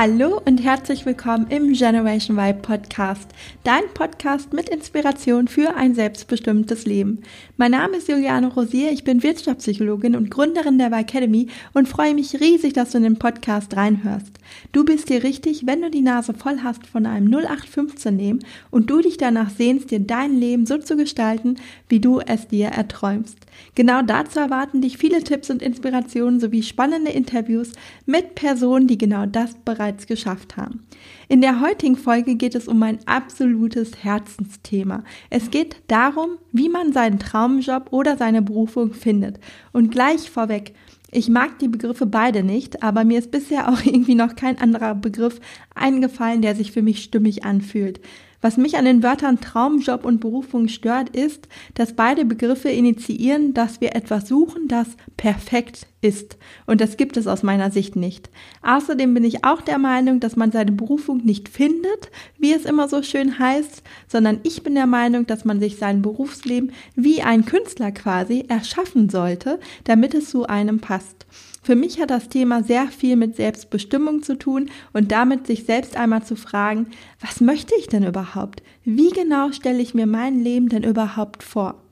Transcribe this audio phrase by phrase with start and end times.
[0.00, 3.28] Hallo und herzlich willkommen im Generation Vibe Podcast,
[3.64, 7.22] dein Podcast mit Inspiration für ein selbstbestimmtes Leben.
[7.56, 12.14] Mein Name ist Juliane Rosier, ich bin Wirtschaftspsychologin und Gründerin der Vibe Academy und freue
[12.14, 14.38] mich riesig, dass du in den Podcast reinhörst.
[14.70, 18.88] Du bist dir richtig, wenn du die Nase voll hast von einem 0815 nehmen und
[18.90, 21.56] du dich danach sehnst, dir dein Leben so zu gestalten,
[21.88, 23.36] wie du es dir erträumst.
[23.74, 27.72] Genau dazu erwarten dich viele Tipps und Inspirationen sowie spannende Interviews
[28.06, 30.86] mit Personen, die genau das bereits geschafft haben.
[31.28, 35.04] In der heutigen Folge geht es um ein absolutes Herzensthema.
[35.30, 39.40] Es geht darum, wie man seinen Traumjob oder seine Berufung findet.
[39.72, 40.74] Und gleich vorweg,
[41.10, 44.94] ich mag die Begriffe beide nicht, aber mir ist bisher auch irgendwie noch kein anderer
[44.94, 45.40] Begriff
[45.74, 48.00] eingefallen, der sich für mich stimmig anfühlt.
[48.40, 53.80] Was mich an den Wörtern Traumjob und Berufung stört, ist, dass beide Begriffe initiieren, dass
[53.80, 56.38] wir etwas suchen, das perfekt ist.
[56.66, 58.30] Und das gibt es aus meiner Sicht nicht.
[58.62, 62.88] Außerdem bin ich auch der Meinung, dass man seine Berufung nicht findet, wie es immer
[62.88, 67.44] so schön heißt, sondern ich bin der Meinung, dass man sich sein Berufsleben wie ein
[67.44, 71.26] Künstler quasi erschaffen sollte, damit es zu einem passt.
[71.62, 75.96] Für mich hat das Thema sehr viel mit Selbstbestimmung zu tun und damit sich selbst
[75.96, 76.86] einmal zu fragen,
[77.20, 78.62] was möchte ich denn überhaupt?
[78.84, 81.82] Wie genau stelle ich mir mein Leben denn überhaupt vor?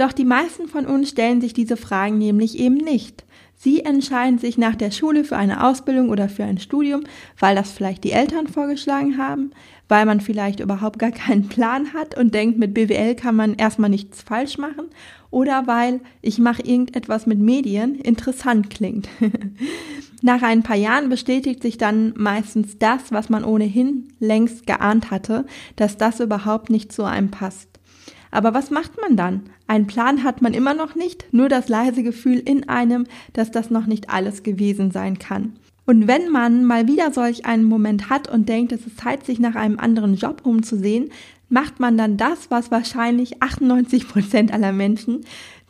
[0.00, 3.26] Doch die meisten von uns stellen sich diese Fragen nämlich eben nicht.
[3.54, 7.02] Sie entscheiden sich nach der Schule für eine Ausbildung oder für ein Studium,
[7.38, 9.50] weil das vielleicht die Eltern vorgeschlagen haben,
[9.88, 13.90] weil man vielleicht überhaupt gar keinen Plan hat und denkt, mit BWL kann man erstmal
[13.90, 14.86] nichts falsch machen
[15.30, 19.06] oder weil ich mache irgendetwas mit Medien interessant klingt.
[20.22, 25.44] Nach ein paar Jahren bestätigt sich dann meistens das, was man ohnehin längst geahnt hatte,
[25.76, 27.69] dass das überhaupt nicht zu einem passt.
[28.30, 29.42] Aber was macht man dann?
[29.66, 33.70] Ein Plan hat man immer noch nicht, nur das leise Gefühl in einem, dass das
[33.70, 35.54] noch nicht alles gewesen sein kann.
[35.86, 39.40] Und wenn man mal wieder solch einen Moment hat und denkt, es ist Zeit, sich
[39.40, 41.10] nach einem anderen Job umzusehen,
[41.48, 45.22] macht man dann das, was wahrscheinlich 98 Prozent aller Menschen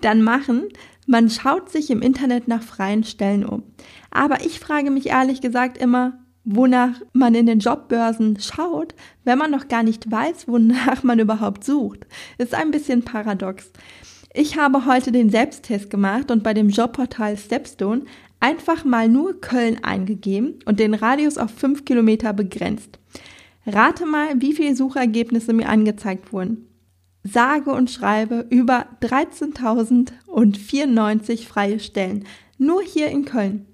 [0.02, 0.64] dann machen.
[1.06, 3.62] Man schaut sich im Internet nach freien Stellen um.
[4.10, 9.50] Aber ich frage mich ehrlich gesagt immer, wonach man in den Jobbörsen schaut, wenn man
[9.50, 12.06] noch gar nicht weiß, wonach man überhaupt sucht.
[12.38, 13.70] Ist ein bisschen paradox.
[14.32, 18.02] Ich habe heute den Selbsttest gemacht und bei dem Jobportal Stepstone
[18.38, 22.98] einfach mal nur Köln eingegeben und den Radius auf fünf Kilometer begrenzt.
[23.66, 26.66] Rate mal, wie viele Suchergebnisse mir angezeigt wurden.
[27.22, 32.24] Sage und schreibe über 13.094 freie Stellen.
[32.56, 33.66] Nur hier in Köln.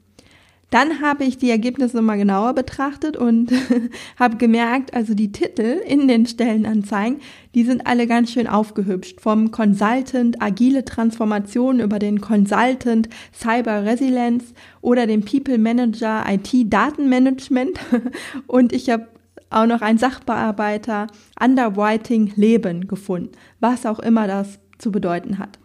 [0.70, 3.52] Dann habe ich die Ergebnisse mal genauer betrachtet und
[4.18, 7.20] habe gemerkt, also die Titel in den Stellenanzeigen,
[7.54, 9.20] die sind alle ganz schön aufgehübscht.
[9.20, 17.78] Vom Consultant Agile Transformation über den Consultant Cyber Resilience oder den People Manager IT Datenmanagement.
[18.48, 19.06] Und ich habe
[19.50, 21.06] auch noch einen Sachbearbeiter
[21.40, 25.60] Underwriting Leben gefunden, was auch immer das zu bedeuten hat.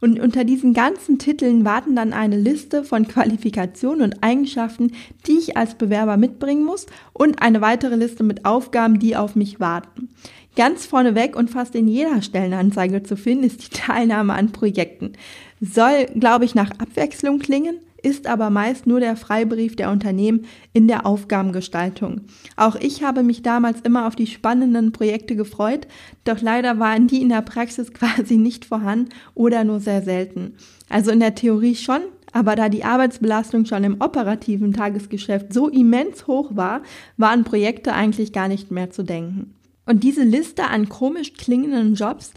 [0.00, 4.92] Und unter diesen ganzen Titeln warten dann eine Liste von Qualifikationen und Eigenschaften,
[5.26, 9.60] die ich als Bewerber mitbringen muss und eine weitere Liste mit Aufgaben, die auf mich
[9.60, 10.08] warten.
[10.56, 15.12] Ganz vorneweg und fast in jeder Stellenanzeige zu finden ist die Teilnahme an Projekten.
[15.60, 20.86] Soll, glaube ich, nach Abwechslung klingen, ist aber meist nur der Freibrief der Unternehmen in
[20.86, 22.20] der Aufgabengestaltung.
[22.54, 25.88] Auch ich habe mich damals immer auf die spannenden Projekte gefreut,
[26.22, 30.54] doch leider waren die in der Praxis quasi nicht vorhanden oder nur sehr selten.
[30.88, 32.00] Also in der Theorie schon,
[32.32, 36.82] aber da die Arbeitsbelastung schon im operativen Tagesgeschäft so immens hoch war,
[37.16, 39.52] waren Projekte eigentlich gar nicht mehr zu denken.
[39.84, 42.32] Und diese Liste an komisch klingenden Jobs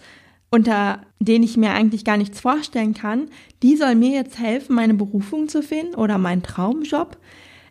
[0.51, 3.29] unter denen ich mir eigentlich gar nichts vorstellen kann,
[3.61, 7.17] die soll mir jetzt helfen, meine Berufung zu finden oder meinen Traumjob.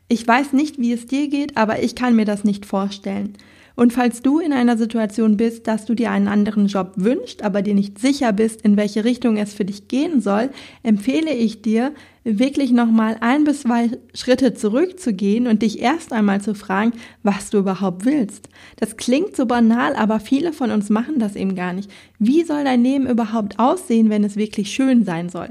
[0.08, 3.34] Ich weiß nicht, wie es dir geht, aber ich kann mir das nicht vorstellen.
[3.78, 7.62] Und falls du in einer Situation bist, dass du dir einen anderen Job wünschst, aber
[7.62, 10.50] dir nicht sicher bist, in welche Richtung es für dich gehen soll,
[10.82, 11.92] empfehle ich dir,
[12.24, 16.90] wirklich nochmal ein bis zwei Schritte zurückzugehen und dich erst einmal zu fragen,
[17.22, 18.48] was du überhaupt willst.
[18.78, 21.88] Das klingt so banal, aber viele von uns machen das eben gar nicht.
[22.18, 25.50] Wie soll dein Leben überhaupt aussehen, wenn es wirklich schön sein soll?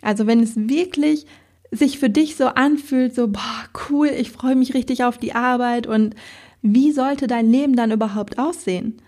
[0.00, 1.26] Also wenn es wirklich
[1.70, 5.86] sich für dich so anfühlt, so, boah, cool, ich freue mich richtig auf die Arbeit
[5.86, 6.14] und
[6.74, 9.00] wie sollte dein Leben dann überhaupt aussehen?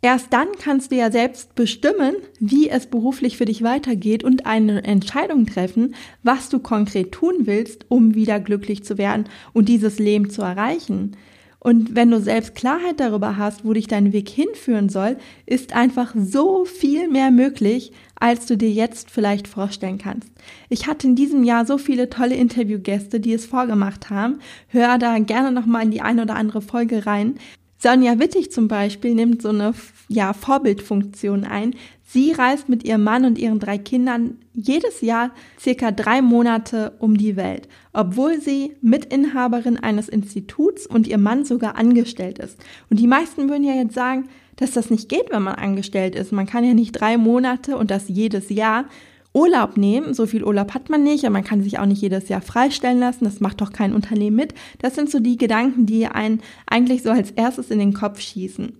[0.00, 4.84] Erst dann kannst du ja selbst bestimmen, wie es beruflich für dich weitergeht und eine
[4.84, 10.30] Entscheidung treffen, was du konkret tun willst, um wieder glücklich zu werden und dieses Leben
[10.30, 11.16] zu erreichen.
[11.60, 16.14] Und wenn du selbst Klarheit darüber hast, wo dich dein Weg hinführen soll, ist einfach
[16.16, 20.30] so viel mehr möglich, als du dir jetzt vielleicht vorstellen kannst.
[20.68, 24.38] Ich hatte in diesem Jahr so viele tolle Interviewgäste, die es vorgemacht haben.
[24.68, 27.34] Hör da gerne nochmal in die eine oder andere Folge rein.
[27.80, 29.72] Sonja Wittig zum Beispiel nimmt so eine
[30.08, 31.74] ja, Vorbildfunktion ein.
[32.02, 35.30] Sie reist mit ihrem Mann und ihren drei Kindern jedes Jahr
[35.60, 41.76] circa drei Monate um die Welt, obwohl sie Mitinhaberin eines Instituts und ihr Mann sogar
[41.76, 42.58] angestellt ist.
[42.90, 46.32] Und die meisten würden ja jetzt sagen, dass das nicht geht, wenn man angestellt ist.
[46.32, 48.86] Man kann ja nicht drei Monate und das jedes Jahr
[49.34, 50.14] Urlaub nehmen.
[50.14, 52.98] So viel Urlaub hat man nicht und man kann sich auch nicht jedes Jahr freistellen
[52.98, 53.24] lassen.
[53.24, 54.54] Das macht doch kein Unternehmen mit.
[54.78, 58.72] Das sind so die Gedanken, die einen eigentlich so als erstes in den Kopf schießen.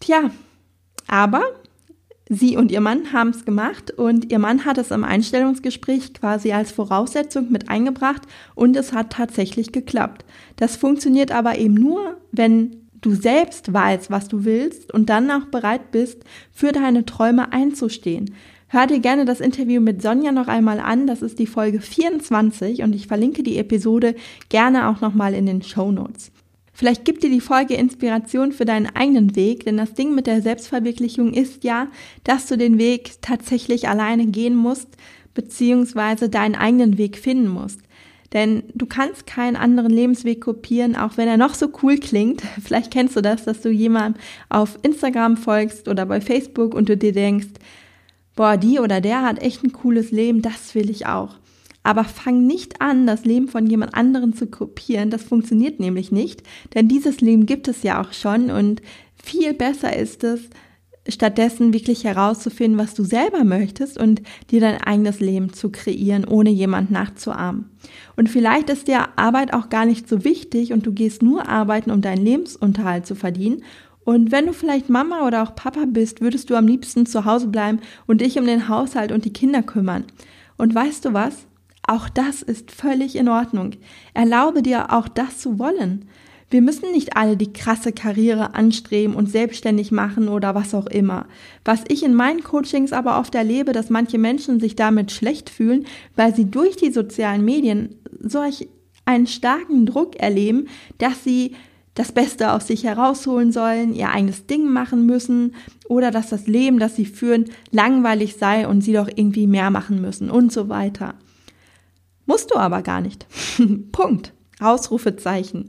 [0.00, 0.30] Tja,
[1.06, 1.42] aber
[2.28, 6.52] Sie und ihr Mann haben es gemacht und ihr Mann hat es im Einstellungsgespräch quasi
[6.52, 8.22] als Voraussetzung mit eingebracht
[8.54, 10.24] und es hat tatsächlich geklappt.
[10.56, 15.46] Das funktioniert aber eben nur, wenn du selbst weißt, was du willst und dann auch
[15.46, 18.34] bereit bist, für deine Träume einzustehen.
[18.72, 21.06] Hör dir gerne das Interview mit Sonja noch einmal an.
[21.06, 24.14] Das ist die Folge 24 und ich verlinke die Episode
[24.48, 26.32] gerne auch nochmal in den Show Notes.
[26.72, 30.40] Vielleicht gibt dir die Folge Inspiration für deinen eigenen Weg, denn das Ding mit der
[30.40, 31.88] Selbstverwirklichung ist ja,
[32.24, 34.88] dass du den Weg tatsächlich alleine gehen musst,
[35.34, 37.80] beziehungsweise deinen eigenen Weg finden musst.
[38.32, 42.40] Denn du kannst keinen anderen Lebensweg kopieren, auch wenn er noch so cool klingt.
[42.64, 46.96] Vielleicht kennst du das, dass du jemandem auf Instagram folgst oder bei Facebook und du
[46.96, 47.48] dir denkst,
[48.36, 51.36] boah, die oder der hat echt ein cooles Leben, das will ich auch.
[51.82, 55.10] Aber fang nicht an, das Leben von jemand anderen zu kopieren.
[55.10, 56.42] Das funktioniert nämlich nicht,
[56.74, 58.82] denn dieses Leben gibt es ja auch schon und
[59.22, 60.42] viel besser ist es,
[61.08, 66.50] stattdessen wirklich herauszufinden, was du selber möchtest und dir dein eigenes Leben zu kreieren, ohne
[66.50, 67.70] jemand nachzuahmen.
[68.16, 71.90] Und vielleicht ist dir Arbeit auch gar nicht so wichtig und du gehst nur arbeiten,
[71.90, 73.64] um deinen Lebensunterhalt zu verdienen.
[74.04, 77.48] Und wenn du vielleicht Mama oder auch Papa bist, würdest du am liebsten zu Hause
[77.48, 80.04] bleiben und dich um den Haushalt und die Kinder kümmern.
[80.56, 81.46] Und weißt du was?
[81.86, 83.72] Auch das ist völlig in Ordnung.
[84.14, 86.08] Erlaube dir auch das zu wollen.
[86.52, 91.26] Wir müssen nicht alle die krasse Karriere anstreben und selbstständig machen oder was auch immer.
[91.64, 95.86] Was ich in meinen Coachings aber oft erlebe, dass manche Menschen sich damit schlecht fühlen,
[96.14, 98.68] weil sie durch die sozialen Medien solch
[99.06, 100.68] einen starken Druck erleben,
[100.98, 101.56] dass sie
[101.94, 105.54] das Beste aus sich herausholen sollen, ihr eigenes Ding machen müssen
[105.88, 110.00] oder dass das Leben, das sie führen, langweilig sei und sie doch irgendwie mehr machen
[110.00, 111.14] müssen und so weiter.
[112.24, 113.26] Musst du aber gar nicht.
[113.92, 114.32] Punkt.
[114.60, 115.66] Ausrufezeichen.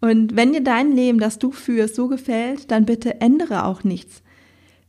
[0.00, 4.22] Und wenn dir dein Leben, das du führst, so gefällt, dann bitte ändere auch nichts.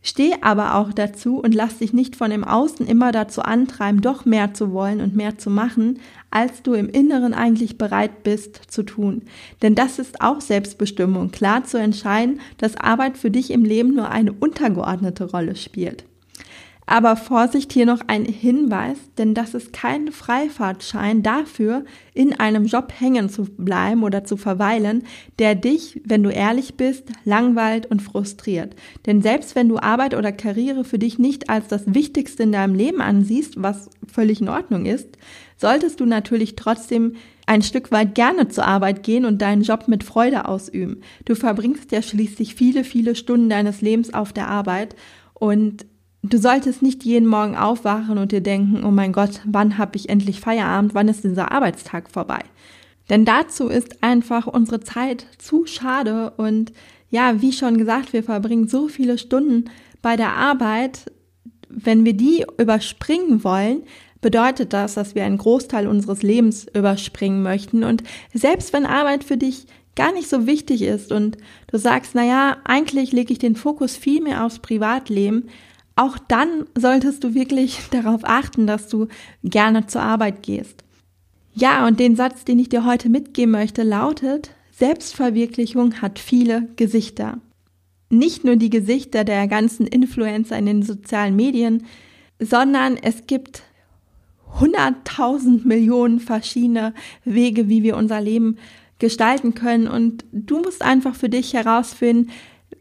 [0.07, 4.24] Steh aber auch dazu und lass dich nicht von dem Außen immer dazu antreiben, doch
[4.24, 5.98] mehr zu wollen und mehr zu machen,
[6.30, 9.24] als du im Inneren eigentlich bereit bist zu tun.
[9.63, 14.10] Denn das ist auch Selbstbestimmung, klar zu entscheiden, dass Arbeit für dich im Leben nur
[14.10, 16.06] eine untergeordnete Rolle spielt.
[16.88, 21.84] Aber Vorsicht hier noch ein Hinweis, denn das ist kein Freifahrtschein dafür,
[22.14, 25.04] in einem Job hängen zu bleiben oder zu verweilen,
[25.40, 28.76] der dich, wenn du ehrlich bist, langweilt und frustriert.
[29.08, 32.76] Denn selbst wenn du Arbeit oder Karriere für dich nicht als das Wichtigste in deinem
[32.76, 35.18] Leben ansiehst, was völlig in Ordnung ist,
[35.58, 37.16] solltest du natürlich trotzdem
[37.48, 41.02] ein Stück weit gerne zur Arbeit gehen und deinen Job mit Freude ausüben.
[41.26, 44.95] Du verbringst ja schließlich viele, viele Stunden deines Lebens auf der Arbeit
[45.33, 45.86] und
[46.28, 50.10] Du solltest nicht jeden Morgen aufwachen und dir denken, oh mein Gott, wann habe ich
[50.10, 52.40] endlich Feierabend, wann ist dieser Arbeitstag vorbei?
[53.12, 56.74] Denn dazu ist einfach unsere Zeit zu schade und
[57.12, 59.66] ja, wie schon gesagt, wir verbringen so viele Stunden
[60.02, 61.12] bei der Arbeit.
[61.70, 63.84] Wenn wir die überspringen wollen,
[64.20, 67.84] bedeutet das, dass wir einen Großteil unseres Lebens überspringen möchten.
[67.84, 68.02] Und
[68.34, 72.58] selbst wenn Arbeit für dich gar nicht so wichtig ist und du sagst, na ja,
[72.66, 75.50] eigentlich lege ich den Fokus viel mehr aufs Privatleben,
[75.95, 79.07] auch dann solltest du wirklich darauf achten, dass du
[79.44, 80.83] gerne zur Arbeit gehst.
[81.54, 87.40] Ja, und den Satz, den ich dir heute mitgeben möchte, lautet, Selbstverwirklichung hat viele Gesichter.
[88.09, 91.85] Nicht nur die Gesichter der ganzen Influencer in den sozialen Medien,
[92.40, 93.64] sondern es gibt
[94.59, 98.57] hunderttausend Millionen verschiedene Wege, wie wir unser Leben
[98.99, 99.87] gestalten können.
[99.87, 102.31] Und du musst einfach für dich herausfinden,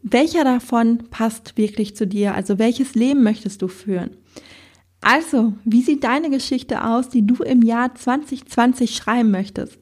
[0.04, 2.34] welcher davon passt wirklich zu dir?
[2.34, 4.11] Also welches Leben möchtest du führen?
[5.00, 9.78] Also, wie sieht deine Geschichte aus, die du im Jahr 2020 schreiben möchtest?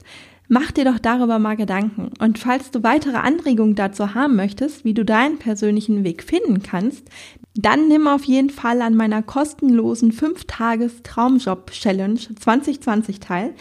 [0.49, 2.11] Mach dir doch darüber mal Gedanken.
[2.21, 7.09] Und falls du weitere Anregungen dazu haben möchtest, wie du deinen persönlichen Weg finden kannst,
[7.55, 13.55] dann nimm auf jeden Fall an meiner kostenlosen 5-Tages-Traumjob-Challenge 2020 teil,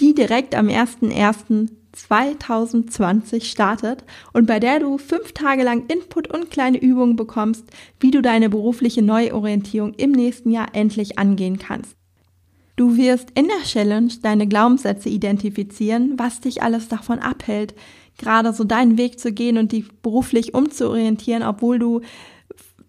[0.00, 1.68] die direkt am 1.1.
[1.98, 7.64] 2020 startet und bei der du fünf Tage lang Input und kleine Übungen bekommst,
[8.00, 11.96] wie du deine berufliche Neuorientierung im nächsten Jahr endlich angehen kannst.
[12.76, 17.74] Du wirst in der Challenge deine Glaubenssätze identifizieren, was dich alles davon abhält,
[18.18, 22.02] gerade so deinen Weg zu gehen und dich beruflich umzuorientieren, obwohl du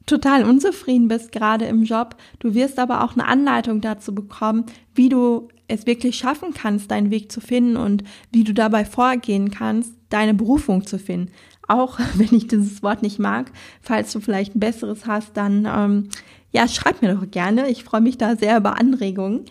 [0.05, 2.15] total unzufrieden bist, gerade im Job.
[2.39, 7.11] Du wirst aber auch eine Anleitung dazu bekommen, wie du es wirklich schaffen kannst, deinen
[7.11, 11.31] Weg zu finden und wie du dabei vorgehen kannst, deine Berufung zu finden.
[11.67, 16.09] Auch wenn ich dieses Wort nicht mag, falls du vielleicht ein besseres hast, dann ähm,
[16.51, 17.69] ja, schreib mir doch gerne.
[17.69, 19.45] Ich freue mich da sehr über Anregungen.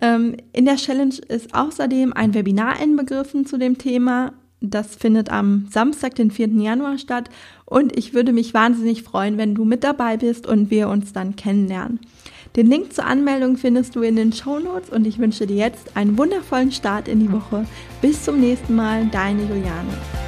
[0.00, 4.32] Ähm, in der Challenge ist außerdem ein Webinar inbegriffen zu dem Thema.
[4.60, 6.48] Das findet am Samstag, den 4.
[6.48, 7.28] Januar statt.
[7.64, 11.36] Und ich würde mich wahnsinnig freuen, wenn du mit dabei bist und wir uns dann
[11.36, 12.00] kennenlernen.
[12.56, 15.94] Den Link zur Anmeldung findest du in den Show Notes und ich wünsche dir jetzt
[15.94, 17.66] einen wundervollen Start in die Woche.
[18.00, 20.25] Bis zum nächsten Mal, deine Juliane.